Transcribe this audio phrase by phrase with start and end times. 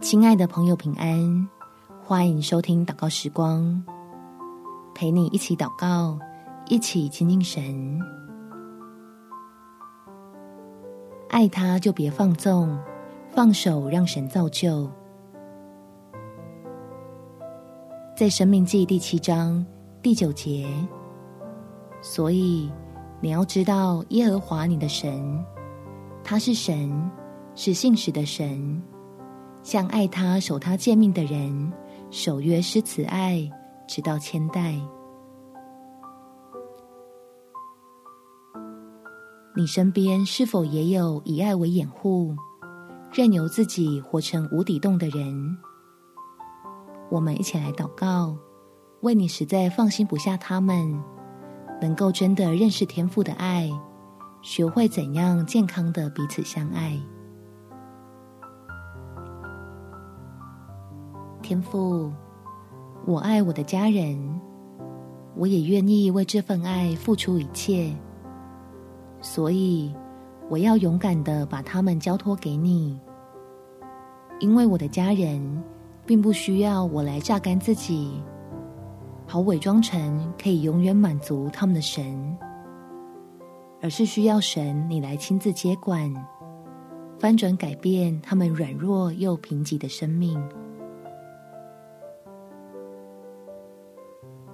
[0.00, 1.48] 亲爱的朋友，平安！
[2.04, 3.84] 欢迎收听祷告时光，
[4.94, 6.16] 陪你一起祷告，
[6.68, 8.00] 一起亲近神。
[11.28, 12.78] 爱他，就别放纵，
[13.28, 14.88] 放手让神造就。
[18.16, 19.66] 在申命记第七章
[20.00, 20.68] 第九节，
[22.00, 22.70] 所以
[23.20, 25.44] 你要知道耶和华你的神，
[26.22, 27.10] 他是神，
[27.56, 28.80] 是信实的神。
[29.68, 31.70] 向爱他、守他诫命的人，
[32.10, 33.46] 守约施慈爱，
[33.86, 34.74] 直到千代。
[39.54, 42.34] 你身边是否也有以爱为掩护，
[43.12, 45.58] 任由自己活成无底洞的人？
[47.10, 48.34] 我们一起来祷告，
[49.02, 50.98] 为你实在放心不下他们，
[51.78, 53.70] 能够真的认识天父的爱，
[54.40, 56.98] 学会怎样健康的彼此相爱。
[61.48, 62.12] 天父，
[63.06, 64.18] 我爱我的家人，
[65.34, 67.90] 我也愿意为这份爱付出一切，
[69.22, 69.90] 所以
[70.50, 73.00] 我要勇敢的把他们交托给你，
[74.40, 75.64] 因为我的家人
[76.04, 78.22] 并不需要我来榨干自己，
[79.26, 82.36] 好伪装成可以永远满足他们的神，
[83.80, 86.14] 而是需要神你来亲自接管，
[87.18, 90.38] 翻转改变他们软弱又贫瘠的生命。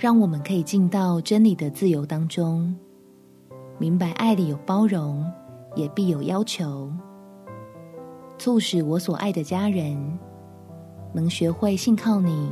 [0.00, 2.74] 让我们可以进到真理的自由当中，
[3.76, 5.30] 明白爱里有包容，
[5.76, 6.90] 也必有要求，
[8.38, 10.18] 促使我所爱的家人
[11.12, 12.50] 能学会信靠你，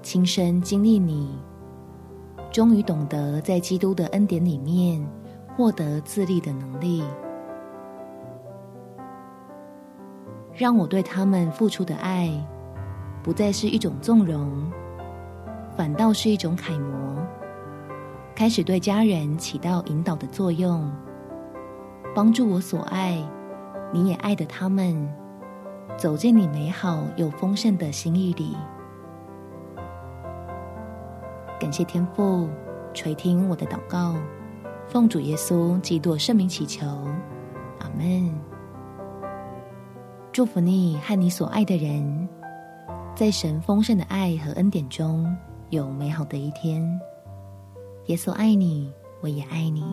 [0.00, 1.28] 亲身经历你，
[2.50, 5.06] 终于懂得在基督的恩典里面
[5.54, 7.04] 获得自立的能力，
[10.54, 12.32] 让我对他们付出的爱
[13.22, 14.72] 不再是一种纵容。
[15.78, 17.16] 反倒是一种楷模，
[18.34, 20.90] 开始对家人起到引导的作用，
[22.16, 23.16] 帮助我所爱，
[23.92, 25.08] 你也爱的他们，
[25.96, 28.56] 走进你美好又丰盛的心意里。
[31.60, 32.48] 感谢天父
[32.92, 34.16] 垂听我的祷告，
[34.88, 36.84] 奉主耶稣基督圣名祈求，
[37.78, 38.34] 阿门。
[40.32, 42.28] 祝福你和你所爱的人，
[43.14, 45.24] 在神丰盛的爱和恩典中。
[45.70, 46.98] 有美好的一天，
[48.06, 48.90] 耶稣爱你，
[49.20, 49.84] 我也爱你。